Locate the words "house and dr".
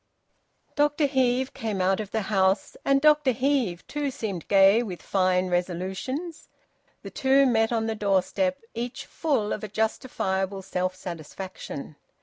2.23-3.33